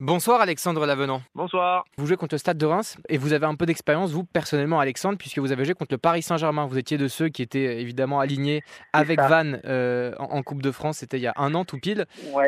Bonsoir 0.00 0.40
Alexandre 0.40 0.84
Lavenant. 0.86 1.20
Bonsoir. 1.36 1.84
Vous 1.96 2.06
jouez 2.06 2.16
contre 2.16 2.34
le 2.34 2.38
Stade 2.38 2.58
de 2.58 2.66
Reims 2.66 2.98
et 3.08 3.16
vous 3.16 3.32
avez 3.32 3.46
un 3.46 3.54
peu 3.54 3.64
d'expérience, 3.64 4.10
vous 4.10 4.24
personnellement 4.24 4.80
Alexandre, 4.80 5.16
puisque 5.16 5.38
vous 5.38 5.52
avez 5.52 5.64
joué 5.64 5.74
contre 5.74 5.94
le 5.94 5.98
Paris 5.98 6.20
Saint-Germain. 6.20 6.66
Vous 6.66 6.78
étiez 6.78 6.98
de 6.98 7.06
ceux 7.06 7.28
qui 7.28 7.42
étaient 7.42 7.80
évidemment 7.80 8.18
alignés 8.18 8.62
avec 8.92 9.20
Vannes 9.20 9.60
euh, 9.66 10.12
en, 10.18 10.42
Coupe 10.42 10.62
de 10.62 10.72
France, 10.72 10.98
c'était 10.98 11.18
il 11.18 11.22
y 11.22 11.28
a 11.28 11.32
un 11.36 11.54
an 11.54 11.64
tout 11.64 11.78
pile. 11.78 12.06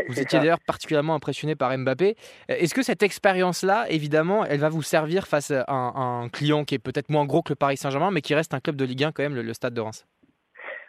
vous 0.08 0.20
étiez 0.20 0.40
d'ailleurs 0.40 0.58
particulièrement 0.66 1.14
impressionné 1.14 1.54
par 1.54 1.76
Mbappé. 1.78 2.16
Est-ce 2.48 2.74
que 2.74 2.82
cette 2.82 3.04
expérience-là, 3.04 3.86
évidemment, 3.90 4.44
elle 4.44 4.58
va 4.58 4.68
vous 4.68 4.82
servir 4.82 5.28
face 5.28 5.52
à 5.52 5.72
un, 5.72 6.28
client 6.28 6.64
qui 6.64 6.74
est 6.74 6.80
peut-être 6.80 7.10
moins 7.10 7.26
gros 7.26 7.42
que 7.42 7.52
le 7.52 7.56
Paris 7.56 7.76
Saint-Germain, 7.76 8.10
mais 8.10 8.22
qui 8.22 8.34
reste 8.34 8.54
un 8.54 8.60
club 8.60 8.74
de 8.74 8.84
Ligue 8.84 9.04
1 9.04 9.12
quand 9.12 9.22
même, 9.22 9.36
le, 9.36 9.54
Stade 9.54 9.72
de 9.72 9.80
Reims? 9.80 10.04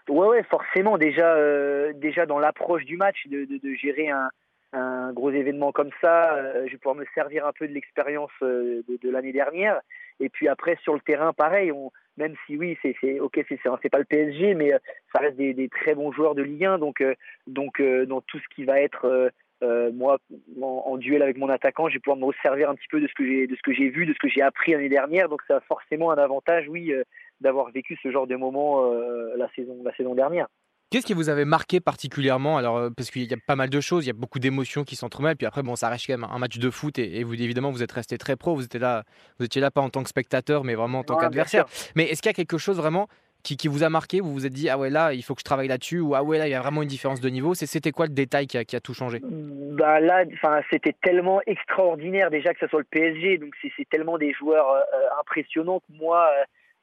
Ouais, 0.10 0.28
ouais, 0.28 0.44
forcément. 0.50 0.98
Déjà, 0.98 1.36
euh, 1.36 1.94
déjà 1.94 2.26
dans 2.26 2.40
l'approche 2.40 2.84
du 2.86 2.98
match, 2.98 3.28
de 3.28 3.74
gérer 3.76 4.10
un 4.10 4.30
un 4.74 5.14
gros 5.14 5.32
événement 5.32 5.72
comme 5.72 5.92
ça, 6.02 6.34
euh, 6.36 6.66
je 6.66 6.72
vais 6.72 6.78
pouvoir 6.78 6.96
me 6.96 7.06
servir 7.16 7.46
un 7.46 7.54
peu 7.54 7.68
de 7.68 7.74
l'expérience 7.74 8.32
euh, 8.42 8.82
de, 8.88 9.10
l'année 9.10 9.32
dernière. 9.32 9.80
Et 10.20 10.30
puis 10.30 10.48
après 10.48 10.78
sur 10.84 10.94
le 10.94 11.00
terrain, 11.00 11.32
pareil, 11.34 11.72
on, 11.72 11.92
même 12.18 12.36
si 12.46 12.58
oui, 12.58 12.78
c'est 12.82 13.20
ok, 13.20 13.40
c'est 13.48 13.90
pas 13.90 14.00
le 14.00 14.06
PSG, 14.06 14.56
mais 14.56 14.74
euh, 14.74 14.80
ça 15.14 15.20
reste 15.22 15.38
des, 15.38 15.70
très 15.70 15.96
bons 15.96 16.12
joueurs 16.12 16.36
de 16.36 16.42
Ligue 16.42 16.66
1. 16.66 16.80
Donc 16.80 17.04
donc 17.46 17.82
dans 17.82 18.22
tout 18.22 18.40
ce 18.40 18.56
qui 18.56 18.66
va 18.66 18.82
être 18.82 19.32
moi 19.62 20.18
en, 20.62 20.98
duel 20.98 21.22
avec 21.22 21.38
mon 21.38 21.50
attaquant, 21.50 21.88
je 21.88 21.96
vais 21.96 22.00
pouvoir 22.00 22.18
me 22.18 22.26
resservir 22.26 22.70
un 22.70 22.76
petit 22.76 22.88
peu 22.90 23.00
de 23.00 23.08
ce 23.08 23.14
que 23.14 23.74
j'ai 23.74 23.90
vu, 23.90 24.06
de 24.06 24.14
ce 24.14 24.20
que 24.20 24.28
j'ai 24.28 24.42
appris 24.42 24.74
l'année 24.74 24.90
dernière. 24.90 25.30
Donc 25.30 25.42
ça 25.48 25.58
a 25.58 25.62
forcément 25.62 26.12
un 26.12 26.18
avantage, 26.18 26.68
oui, 26.68 26.92
d'avoir 27.40 27.72
vécu 27.72 27.98
ce 28.02 28.12
genre 28.12 28.28
de 28.28 28.36
moment 28.36 28.92
la 29.36 29.50
saison 29.96 30.16
dernière. 30.16 30.48
Qu'est-ce 30.90 31.06
qui 31.06 31.14
vous 31.14 31.28
avait 31.28 31.44
marqué 31.44 31.82
particulièrement? 31.82 32.58
Alors, 32.58 32.78
euh, 32.78 32.90
parce 32.96 33.12
qu'il 33.12 33.30
y 33.30 33.34
a 33.34 33.38
pas 33.46 33.58
mal 33.58 33.70
de 33.70 33.82
choses, 33.82 34.06
il 34.06 34.08
y 34.08 34.10
a 34.10 34.14
beaucoup 34.14 34.40
d'émotions 34.40 34.86
qui 34.86 34.96
s'entremêlent. 34.96 35.36
Puis 35.36 35.46
après, 35.46 35.62
bon, 35.62 35.76
ça 35.76 35.90
reste 35.90 36.08
quand 36.08 36.18
même 36.18 36.30
un 36.32 36.40
match 36.40 36.60
de 36.60 36.70
foot 36.70 36.98
et, 36.98 37.26
vous, 37.26 37.34
évidemment, 37.34 37.72
vous 37.72 37.84
êtes 37.84 37.92
resté 37.92 38.18
très 38.18 38.38
pro. 38.38 38.56
Vous 38.56 38.64
étiez 38.64 38.80
là, 38.80 39.04
vous 39.38 39.46
étiez 39.46 39.60
là 39.60 39.70
pas 39.70 39.82
en 39.82 39.90
tant 39.90 40.02
que 40.02 40.08
spectateur, 40.08 40.64
mais 40.64 40.76
vraiment 40.76 41.00
en 41.00 41.04
tant 41.04 41.18
qu'adversaire. 41.18 41.66
Mais 41.96 42.06
est-ce 42.06 42.22
qu'il 42.22 42.30
y 42.30 42.32
a 42.32 42.34
quelque 42.34 42.58
chose 42.58 42.78
vraiment 42.78 43.10
qui, 43.44 43.58
qui, 43.58 43.68
vous 43.68 43.84
a 43.84 43.90
marqué? 43.90 44.22
Vous 44.22 44.32
vous 44.32 44.46
êtes 44.46 44.54
dit, 44.54 44.70
ah 44.70 44.78
ouais, 44.78 44.90
là, 44.90 45.12
il 45.12 45.22
faut 45.24 45.36
que 45.36 45.42
je 45.42 45.46
travaille 45.46 45.68
là-dessus, 45.68 46.00
ou 46.00 46.16
ah 46.16 46.24
ouais, 46.24 46.38
là, 46.38 46.48
il 46.48 46.52
y 46.52 46.56
a 46.56 46.62
vraiment 46.62 46.84
une 46.84 46.88
différence 46.88 47.20
de 47.20 47.28
niveau? 47.28 47.54
C'était 47.54 47.92
quoi 47.92 48.06
le 48.06 48.14
détail 48.14 48.48
qui 48.48 48.58
a, 48.58 48.64
qui 48.64 48.78
a 48.78 48.80
tout 48.80 48.94
changé? 48.94 49.20
Bah 49.22 50.00
là, 50.00 50.24
c'était 50.72 50.96
tellement 51.04 51.42
extraordinaire 51.48 52.30
déjà 52.30 52.54
que 52.54 52.62
ce 52.62 52.68
soit 52.68 52.80
le 52.80 52.86
PSG. 52.90 53.40
Donc 53.40 53.54
c'est 53.62 53.90
tellement 53.90 54.18
des 54.18 54.32
joueurs 54.32 54.70
euh, 54.70 54.80
euh, 54.80 55.20
impressionnants 55.20 55.82
que 55.82 55.98
moi, 56.00 56.30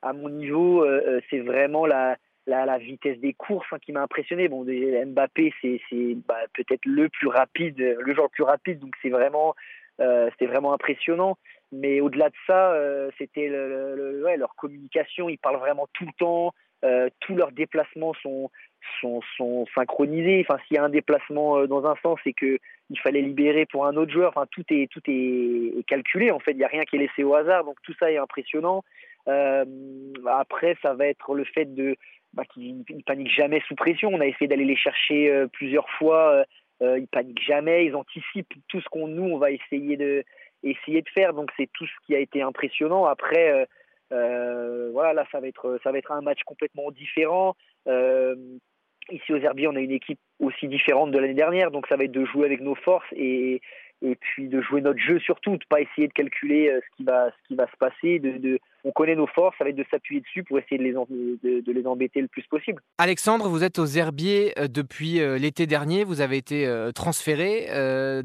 à 0.02 0.12
mon 0.12 0.28
niveau, 0.28 0.86
c'est 1.30 1.41
vraiment 1.41 1.86
la 1.86 2.18
la, 2.47 2.67
la, 2.67 2.78
vitesse 2.78 3.19
des 3.19 3.33
courses 3.33 3.67
hein, 3.73 3.78
qui 3.81 3.92
m'a 3.92 4.03
impressionné. 4.03 4.48
Bon, 4.48 4.64
Mbappé, 4.64 5.53
c'est 5.61 5.81
bah, 6.27 6.37
peut-être 6.55 6.84
le 6.84 7.09
plus 7.09 7.28
rapide, 7.28 7.78
le 7.78 8.14
joueur 8.14 8.27
le 8.27 8.33
plus 8.33 8.45
rapide, 8.45 8.81
donc 8.81 8.95
c'est 9.03 9.11
vraiment, 9.11 9.55
euh, 10.01 10.28
c'était 10.33 10.47
vraiment 10.47 10.73
impressionnant. 10.73 11.36
Mais 11.73 12.01
au-delà 12.01 12.28
de 12.28 12.34
ça, 12.47 12.73
euh, 12.73 13.11
c'était 13.19 13.48
leur 13.48 14.55
communication. 14.56 15.28
Ils 15.28 15.39
parlent 15.39 15.59
vraiment 15.59 15.89
tout 15.92 16.05
le 16.06 16.12
temps. 16.19 16.55
Euh, 16.84 17.09
tous 17.20 17.34
leurs 17.34 17.51
déplacements 17.53 18.12
sont, 18.23 18.51
sont, 19.01 19.20
sont 19.36 19.64
synchronisés. 19.75 20.45
Enfin, 20.47 20.61
s'il 20.67 20.77
y 20.77 20.79
a 20.79 20.84
un 20.84 20.91
déplacement 20.91 21.58
euh, 21.58 21.67
dans 21.67 21.86
un 21.86 21.95
sens, 22.03 22.19
c'est 22.23 22.34
que 22.34 22.58
il 22.91 23.01
fallait 23.01 23.23
libérer 23.23 23.64
pour 23.64 23.86
un 23.86 23.97
autre 23.97 24.12
joueur. 24.12 24.33
Enfin, 24.36 24.47
tout 24.51 24.64
est 24.69 24.91
tout 24.91 25.01
est 25.08 25.86
calculé. 25.86 26.31
En 26.31 26.39
fait, 26.39 26.53
il 26.53 26.58
n'y 26.58 26.64
a 26.64 26.69
rien 26.69 26.84
qui 26.84 26.97
est 26.97 27.01
laissé 27.01 27.25
au 27.25 27.34
hasard. 27.34 27.64
Donc 27.64 27.77
tout 27.83 27.95
ça 27.98 28.12
est 28.12 28.19
impressionnant. 28.19 28.84
Euh, 29.28 29.64
après, 30.27 30.77
ça 30.83 30.94
va 30.94 31.06
être 31.06 31.34
le 31.34 31.44
fait 31.44 31.75
de 31.75 31.97
bah, 32.34 32.44
qu'ils 32.53 32.78
ne 32.78 33.03
paniquent 33.03 33.33
jamais 33.33 33.61
sous 33.69 33.75
pression. 33.75 34.11
On 34.12 34.20
a 34.20 34.27
essayé 34.27 34.48
d'aller 34.48 34.64
les 34.64 34.77
chercher 34.77 35.30
euh, 35.30 35.47
plusieurs 35.47 35.89
fois. 35.91 36.33
Euh, 36.33 36.44
euh, 36.83 36.98
ils 36.98 37.06
paniquent 37.06 37.42
jamais. 37.42 37.86
Ils 37.86 37.95
anticipent 37.95 38.52
tout 38.69 38.80
ce 38.80 38.89
qu'on 38.89 39.06
nous 39.06 39.22
on 39.22 39.39
va 39.39 39.52
essayer 39.52 39.97
de 39.97 40.25
essayer 40.62 41.02
de 41.02 41.08
faire. 41.11 41.33
Donc 41.33 41.50
c'est 41.56 41.69
tout 41.72 41.86
ce 41.86 42.06
qui 42.06 42.14
a 42.14 42.19
été 42.19 42.42
impressionnant. 42.42 43.05
Après, 43.05 43.67
voilà, 44.11 45.12
là 45.12 45.27
ça 45.30 45.41
va 45.41 45.47
être 45.47 45.78
ça 45.84 45.92
va 45.92 45.98
être 45.98 46.12
un 46.12 46.22
match 46.22 46.42
complètement 46.45 46.91
différent. 46.91 47.55
ici 49.11 49.33
aux 49.33 49.39
Herbiers, 49.39 49.68
on 49.68 49.77
a 49.77 49.80
une 49.80 49.92
équipe 49.92 50.18
aussi 50.41 50.67
différente 50.67 51.12
de 51.12 51.18
l'année 51.18 51.35
dernière, 51.35 51.70
donc 51.70 51.86
ça 51.86 51.96
va 51.96 52.05
être 52.05 52.12
de 52.12 52.24
jouer 52.24 52.46
avec 52.46 52.61
nos 52.61 52.74
forces 52.74 53.06
et, 53.12 53.61
et 54.02 54.17
puis 54.17 54.48
de 54.48 54.61
jouer 54.61 54.80
notre 54.80 54.98
jeu 54.98 55.20
surtout, 55.20 55.56
de 55.56 55.64
pas 55.68 55.80
essayer 55.80 56.08
de 56.08 56.12
calculer 56.12 56.73
ce 56.74 56.96
qui 56.96 57.05
va 57.05 57.30
ce 57.30 57.48
qui 57.48 57.55
va 57.55 57.67
se 57.67 57.77
passer, 57.77 58.18
on 58.84 58.92
connaît 58.92 59.17
nos 59.17 59.27
forces, 59.27 59.56
ça 59.56 59.64
va 59.64 59.70
être 59.70 59.77
de 59.77 59.84
s'appuyer 59.90 60.20
dessus 60.20 60.45
pour 60.45 60.58
essayer 60.58 60.78
de 60.78 61.72
les, 61.72 61.86
embêter 61.86 62.20
le 62.20 62.28
plus 62.28 62.42
possible. 62.42 62.83
Alexandre, 62.98 63.48
vous 63.48 63.64
êtes 63.64 63.78
aux 63.78 63.86
Herbiers 63.86 64.52
euh, 64.58 64.68
depuis 64.68 65.20
euh, 65.20 65.39
l'été 65.39 65.67
dernier, 65.67 66.05
vous 66.05 66.20
avez 66.20 66.36
été 66.36 66.67
euh, 66.67 66.92
transféré, 66.92 67.68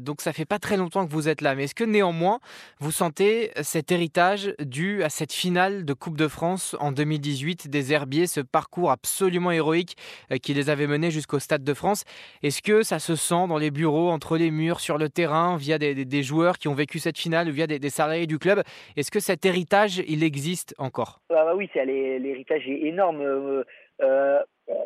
donc 0.00 0.20
ça 0.20 0.32
fait 0.32 0.44
pas 0.44 0.58
très 0.58 0.76
longtemps 0.76 1.06
que 1.06 1.12
vous 1.12 1.28
êtes 1.28 1.40
là. 1.40 1.54
Mais 1.54 1.64
est-ce 1.64 1.74
que 1.74 1.84
néanmoins, 1.84 2.40
vous 2.78 2.90
sentez 2.90 3.50
cet 3.62 3.90
héritage 3.90 4.54
dû 4.60 5.02
à 5.02 5.08
cette 5.08 5.32
finale 5.32 5.84
de 5.84 5.92
Coupe 5.94 6.16
de 6.16 6.28
France 6.28 6.76
en 6.78 6.92
2018 6.92 7.68
des 7.68 7.92
Herbiers, 7.92 8.26
ce 8.26 8.40
parcours 8.40 8.90
absolument 8.90 9.50
héroïque 9.50 9.96
qui 10.42 10.54
les 10.54 10.68
avait 10.68 10.86
menés 10.86 11.10
jusqu'au 11.10 11.38
Stade 11.38 11.64
de 11.64 11.74
France 11.74 12.04
Est-ce 12.42 12.62
que 12.62 12.82
ça 12.82 12.98
se 12.98 13.16
sent 13.16 13.46
dans 13.48 13.58
les 13.58 13.70
bureaux, 13.70 14.10
entre 14.10 14.36
les 14.36 14.50
murs, 14.50 14.80
sur 14.80 14.98
le 14.98 15.08
terrain, 15.08 15.56
via 15.56 15.78
des, 15.78 16.22
joueurs 16.22 16.58
qui 16.58 16.68
ont 16.68 16.74
vécu 16.74 16.98
cette 16.98 17.18
finale 17.18 17.48
ou 17.48 17.52
via 17.52 17.66
des 17.66 17.90
salariés 17.90 18.26
du 18.26 18.38
club? 18.38 18.62
Est-ce 18.96 19.10
que 19.10 19.20
cet 19.20 19.44
héritage, 19.46 20.02
il 20.06 20.22
existe 20.22 20.49
encore 20.78 21.20
ah 21.30 21.44
bah 21.44 21.54
Oui, 21.54 21.70
l'héritage 21.74 22.68
est 22.68 22.86
énorme. 22.86 23.20
Euh, 23.20 23.64
euh, 24.02 24.40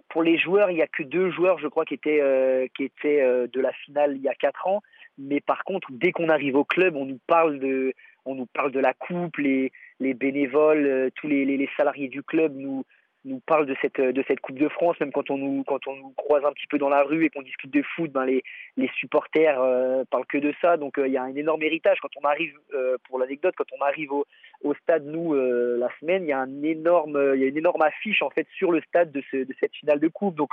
pour 0.08 0.22
les 0.22 0.38
joueurs, 0.38 0.70
il 0.70 0.75
n'y 0.75 0.82
a 0.82 0.86
que 0.86 1.02
deux 1.02 1.30
joueurs, 1.30 1.58
je 1.58 1.69
crois, 1.69 1.84
qui 1.84 1.94
étaient, 1.94 2.20
euh, 2.20 2.66
qui 2.76 2.84
étaient 2.84 3.22
de 3.22 3.60
la 3.60 3.72
finale 3.72 4.16
il 4.16 4.22
y 4.22 4.28
a 4.28 4.34
quatre 4.34 4.66
ans. 4.66 4.80
Mais 5.19 5.41
par 5.41 5.64
contre, 5.64 5.88
dès 5.92 6.12
qu'on 6.12 6.28
arrive 6.28 6.56
au 6.56 6.64
club, 6.64 6.97
on 6.97 7.04
nous 7.04 7.20
parle 7.26 7.58
de, 7.58 7.92
on 8.25 8.34
nous 8.34 8.47
parle 8.47 8.72
de 8.72 8.80
la 8.80 8.94
coupe, 8.94 9.36
les, 9.36 9.72
les 10.00 10.14
bénévoles, 10.14 11.10
tous 11.14 11.28
les, 11.28 11.44
les, 11.44 11.69
salariés 11.76 12.08
du 12.08 12.22
club 12.22 12.54
nous, 12.56 12.84
nous 13.24 13.40
parle 13.40 13.66
de 13.66 13.74
cette 13.80 14.00
de 14.00 14.24
cette 14.28 14.40
Coupe 14.40 14.58
de 14.58 14.68
France, 14.68 14.98
même 15.00 15.12
quand 15.12 15.30
on 15.30 15.38
nous 15.38 15.64
quand 15.64 15.86
on 15.86 15.96
nous 15.96 16.10
croise 16.16 16.44
un 16.44 16.52
petit 16.52 16.66
peu 16.66 16.78
dans 16.78 16.88
la 16.88 17.02
rue 17.02 17.24
et 17.24 17.30
qu'on 17.30 17.42
discute 17.42 17.70
de 17.72 17.82
foot, 17.82 18.10
ben 18.10 18.24
les 18.24 18.42
les 18.76 18.88
supporters 18.98 19.60
euh, 19.60 20.04
parlent 20.10 20.26
que 20.26 20.38
de 20.38 20.52
ça. 20.60 20.76
Donc 20.76 20.98
euh, 20.98 21.06
il 21.06 21.12
y 21.12 21.16
a 21.16 21.22
un 21.22 21.34
énorme 21.34 21.62
héritage 21.62 21.98
quand 22.00 22.16
on 22.22 22.26
arrive 22.26 22.54
euh, 22.74 22.96
pour 23.08 23.18
l'anecdote 23.18 23.54
quand 23.56 23.72
on 23.78 23.82
arrive 23.84 24.12
au, 24.12 24.26
au 24.62 24.74
stade 24.74 25.06
nous 25.06 25.34
la 25.34 25.88
semaine, 26.00 26.24
il 26.24 26.28
y 26.28 26.32
a 26.32 26.44
y 26.46 27.44
a 27.44 27.48
une 27.48 27.56
énorme 27.56 27.82
affiche 27.82 28.22
en 28.22 28.30
fait 28.30 28.46
sur 28.56 28.70
le 28.70 28.80
stade 28.82 29.12
de 29.12 29.22
ce 29.30 29.36
de 29.38 29.54
cette 29.60 29.74
finale 29.74 30.00
de 30.00 30.08
coupe. 30.08 30.34
Donc 30.34 30.52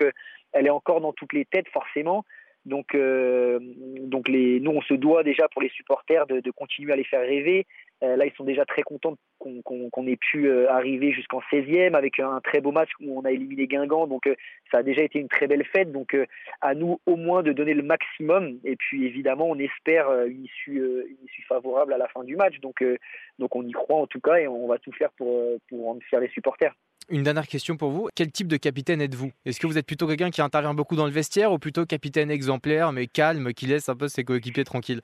elle 0.54 0.68
est 0.68 0.72
encore 0.72 1.02
dans 1.02 1.14
toutes 1.14 1.34
les 1.34 1.46
têtes 1.46 1.70
forcément. 1.70 2.26
Donc, 2.64 2.96
donc 2.96 4.28
les, 4.30 4.60
nous, 4.60 4.70
on 4.70 4.82
se 4.84 4.94
doit 4.94 5.24
déjà 5.24 5.48
pour 5.50 5.64
les 5.64 5.70
supporters 5.70 6.28
de 6.28 6.52
continuer 6.52 6.94
à 6.94 6.96
les 6.96 7.04
faire 7.04 7.22
rêver. 7.22 7.66
Euh, 8.04 8.16
là, 8.16 8.26
ils 8.26 8.34
sont 8.34 8.44
déjà 8.44 8.66
très 8.66 8.82
contents 8.82 9.16
qu'on 9.38 10.08
ait 10.08 10.18
pu 10.18 10.48
euh, 10.48 10.72
arriver 10.72 11.12
jusqu'en 11.12 11.40
16e 11.52 11.94
avec 11.96 12.20
un 12.20 12.40
très 12.42 12.60
beau 12.60 12.72
match 12.72 12.90
où 13.00 13.18
on 13.18 13.26
a 13.26 13.32
éliminé 13.32 13.68
Guingamp. 13.68 14.08
Donc, 14.08 14.26
euh, 14.28 14.36
ça 14.72 14.80
a 14.80 14.84
déjà 14.84 15.04
été 15.04 15.20
une 15.20 15.28
très 15.28 15.48
belle 15.48 15.64
fête. 15.66 15.92
Donc, 15.92 16.16
à 16.62 16.74
nous 16.74 17.00
au 17.06 17.16
moins 17.16 17.44
de 17.44 17.54
donner 17.54 17.74
le 17.74 17.84
maximum. 17.84 18.60
Et 18.64 18.76
puis, 18.76 19.06
évidemment, 19.06 19.48
on 19.50 19.60
espère 19.60 20.12
une 20.26 20.46
issue, 20.46 20.78
une 20.78 21.26
issue 21.26 21.44
favorable 21.44 21.94
à 21.94 21.98
la 21.98 22.08
fin 22.08 22.24
du 22.24 22.36
match. 22.36 22.60
Donc, 22.60 22.84
donc, 23.40 23.56
on 23.56 23.66
y 23.66 23.72
croit 23.72 23.98
en 23.98 24.08
tout 24.08 24.22
cas 24.22 24.38
et 24.38 24.48
on 24.48 24.68
va 24.68 24.78
tout 24.80 24.92
faire 24.94 25.12
pour, 25.12 25.60
pour 25.70 25.90
en 25.90 26.00
faire 26.10 26.20
les 26.20 26.30
supporters. 26.30 26.74
Une 27.10 27.24
dernière 27.24 27.48
question 27.48 27.78
pour 27.78 27.90
vous. 27.90 28.08
Quel 28.16 28.32
type 28.32 28.48
de 28.48 28.58
capitaine 28.58 29.02
êtes-vous? 29.02 29.32
Est-ce 29.46 29.60
que 29.60 29.68
vous 29.68 29.78
êtes 29.78 29.86
plutôt 29.86 30.08
quelqu'un 30.08 30.30
qui 30.30 30.42
intervient 30.42 30.74
beaucoup 30.74 30.96
dans 30.96 31.06
le 31.06 31.12
vestiaire 31.12 31.52
ou 31.52 31.60
plutôt 31.60 31.86
capitaine 31.86 32.32
exemplaire 32.32 32.94
mais 32.94 33.08
calme 33.08 33.54
qui 33.54 33.66
laisse 33.66 33.90
un 33.90 33.96
peu 33.96 34.08
ses 34.08 34.24
coéquipiers 34.24 34.64
tranquilles? 34.64 35.02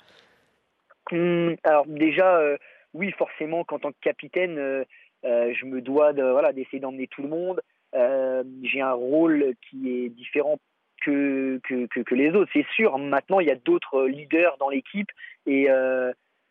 Hum, 1.11 1.55
Alors 1.63 1.85
déjà, 1.87 2.57
oui, 2.97 3.11
forcément, 3.11 3.63
qu'en 3.63 3.79
tant 3.79 3.91
que 3.91 3.99
capitaine, 4.01 4.57
euh, 4.57 4.83
euh, 5.23 5.53
je 5.53 5.65
me 5.65 5.81
dois 5.81 6.13
de, 6.13 6.23
voilà, 6.23 6.51
d'essayer 6.51 6.79
d'emmener 6.79 7.07
tout 7.07 7.21
le 7.21 7.29
monde. 7.29 7.61
Euh, 7.95 8.43
j'ai 8.63 8.81
un 8.81 8.93
rôle 8.93 9.53
qui 9.69 9.89
est 9.89 10.09
différent 10.09 10.57
que, 11.05 11.59
que, 11.63 11.85
que, 11.85 12.15
les 12.15 12.31
autres, 12.31 12.49
c'est 12.53 12.65
sûr. 12.75 12.97
Maintenant, 12.97 13.39
il 13.39 13.47
y 13.47 13.51
a 13.51 13.55
d'autres 13.55 14.07
leaders 14.07 14.57
dans 14.57 14.69
l'équipe 14.69 15.09
et, 15.45 15.67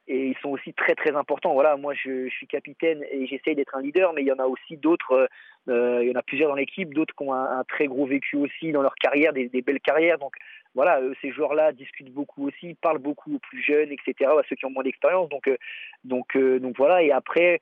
et 0.09 0.29
ils 0.29 0.37
sont 0.39 0.51
aussi 0.51 0.73
très 0.73 0.95
très 0.95 1.15
importants. 1.17 1.55
Voilà, 1.55 1.77
moi 1.77 1.95
je, 1.95 2.29
suis 2.29 2.47
capitaine 2.47 3.05
et 3.11 3.27
j'essaye 3.27 3.55
d'être 3.55 3.75
un 3.75 3.83
leader, 3.83 4.13
mais 4.13 4.23
il 4.23 4.29
y 4.29 4.33
en 4.33 4.39
a 4.39 4.47
aussi 4.47 4.77
d'autres. 4.77 5.29
il 5.67 6.09
y 6.09 6.13
en 6.13 6.19
a 6.19 6.23
plusieurs 6.23 6.49
dans 6.49 6.55
l'équipe, 6.55 6.95
d'autres 6.95 7.15
qui 7.15 7.25
ont 7.25 7.33
un, 7.33 7.65
très 7.65 7.87
gros 7.87 8.07
vécu 8.07 8.37
aussi 8.37 8.73
dans 8.73 8.83
leur 8.83 8.95
carrière, 8.95 9.33
des, 9.33 9.49
belles 9.49 9.81
carrières. 9.81 10.19
Donc 10.19 10.37
voilà, 10.77 11.01
ces 11.23 11.33
joueurs-là 11.33 11.73
discutent 11.73 12.13
beaucoup 12.13 12.47
aussi, 12.47 12.75
parlent 12.75 12.99
beaucoup 12.99 13.37
aux 13.37 13.39
plus 13.39 13.63
jeunes, 13.63 13.91
etc., 13.91 14.31
à 14.31 14.43
ceux 14.47 14.57
qui 14.57 14.67
ont 14.67 14.71
moins 14.71 14.85
d'expérience. 14.85 15.31
Donc, 15.31 15.49
euh, 15.49 15.57
donc, 16.05 16.37
euh, 16.37 16.59
donc 16.61 16.77
voilà. 16.77 17.03
Et 17.03 17.11
après, 17.11 17.61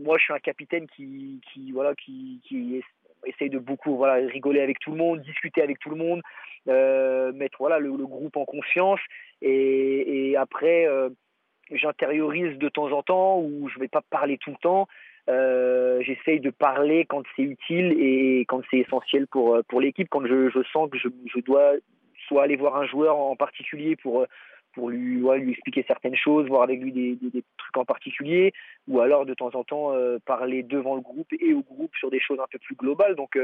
moi, 0.00 0.16
je 0.18 0.24
suis 0.24 0.32
un 0.32 0.40
capitaine 0.40 0.88
qui, 0.88 1.40
qui 1.52 1.70
voilà, 1.70 1.94
qui, 1.94 2.40
qui 2.42 2.82
essaye 3.24 3.50
de 3.50 3.60
beaucoup 3.60 3.96
voilà, 3.96 4.14
rigoler 4.26 4.60
avec 4.60 4.80
tout 4.80 4.90
le 4.90 4.96
monde, 4.96 5.22
discuter 5.22 5.62
avec 5.62 5.78
tout 5.78 5.90
le 5.90 5.96
monde, 5.96 6.22
euh, 6.66 7.32
mettre 7.32 7.58
voilà, 7.60 7.78
le, 7.78 7.92
groupe 7.92 8.36
en 8.36 8.44
confiance. 8.44 9.00
Et 9.42 10.34
après, 10.36 10.88
j'intériorise 11.72 12.58
de 12.58 12.68
temps 12.68 12.92
en 12.92 13.02
temps, 13.02 13.40
ou 13.40 13.68
je 13.68 13.76
ne 13.76 13.80
vais 13.80 13.88
pas 13.88 14.02
parler 14.10 14.38
tout 14.38 14.50
le 14.50 14.56
temps. 14.56 14.88
j'essaye 16.02 16.40
de 16.40 16.50
parler 16.50 17.04
quand 17.04 17.22
c'est 17.34 17.42
utile 17.42 17.96
et 17.98 18.44
quand 18.48 18.62
c'est 18.70 18.78
essentiel 18.78 19.26
pour, 19.26 19.58
pour 19.68 19.80
l'équipe, 19.80 20.08
quand 20.08 20.24
je, 20.26 20.50
je 20.50 20.62
sens 20.72 20.88
que 20.90 20.98
je, 20.98 21.08
je 21.34 21.40
dois 21.40 21.72
soit 22.26 22.44
aller 22.44 22.56
voir 22.56 22.76
un 22.76 22.86
joueur 22.86 23.16
en 23.16 23.36
particulier 23.36 23.96
pour, 23.96 24.26
pour 24.76 24.90
lui, 24.90 25.20
lui 25.20 25.50
expliquer 25.50 25.84
certaines 25.88 26.14
choses, 26.14 26.46
voir 26.46 26.62
avec 26.62 26.80
lui 26.80 26.92
des, 26.92 27.16
des, 27.16 27.42
trucs 27.58 27.76
en 27.76 27.84
particulier, 27.84 28.52
ou 28.86 29.00
alors 29.00 29.26
de 29.26 29.34
temps 29.34 29.50
en 29.54 29.64
temps 29.64 29.92
parler 30.24 30.62
devant 30.62 30.94
le 30.94 31.00
groupe 31.00 31.32
et 31.40 31.52
au 31.54 31.62
groupe 31.62 31.96
sur 31.96 32.10
des 32.10 32.20
choses 32.20 32.38
un 32.38 32.46
peu 32.48 32.58
plus 32.58 32.76
globales. 32.76 33.16
Donc 33.16 33.36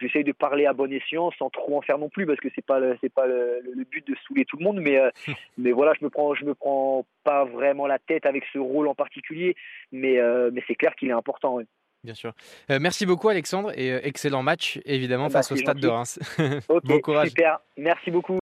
j'essaye 0.00 0.24
de 0.24 0.32
parler 0.32 0.66
à 0.66 0.74
bon 0.74 0.92
escient 0.92 1.30
sans 1.38 1.48
trop 1.48 1.78
en 1.78 1.82
faire 1.82 1.98
non 1.98 2.10
plus 2.10 2.26
parce 2.26 2.40
que 2.40 2.48
c'est 2.54 2.66
pas 2.66 2.80
c'est 3.00 3.12
pas 3.12 3.26
le, 3.26 3.84
but 3.90 4.06
de 4.06 4.14
saouler 4.26 4.44
tout 4.44 4.56
le 4.58 4.64
monde 4.64 4.80
mais 4.80 5.00
mais 5.58 5.72
voilà 5.72 5.94
je 5.98 6.04
me 6.04 6.10
prends 6.10 6.34
je 6.34 6.44
me 6.44 6.54
prends 6.54 7.06
pas 7.24 7.44
vraiment 7.44 7.86
la 7.86 7.98
tête 7.98 8.26
avec 8.26 8.44
ce 8.52 8.58
rôle 8.58 8.88
en 8.88 8.94
particulier 8.94 9.54
mais 9.92 10.18
mais 10.52 10.62
c'est 10.66 10.74
clair 10.74 10.94
qu'il 10.96 11.08
est 11.08 11.12
important 11.12 11.60
Bien 12.04 12.14
sûr. 12.14 12.32
Euh, 12.68 12.78
merci 12.80 13.06
beaucoup 13.06 13.28
Alexandre 13.28 13.70
et 13.78 13.92
euh, 13.92 14.00
excellent 14.02 14.42
match 14.42 14.80
évidemment 14.84 15.26
ah 15.26 15.28
bah, 15.28 15.32
face 15.34 15.52
au 15.52 15.56
stade 15.56 15.78
de 15.78 15.86
Reims. 15.86 16.18
bon 16.84 16.98
courage. 16.98 17.28
Super. 17.28 17.60
Merci 17.76 18.10
beaucoup. 18.10 18.30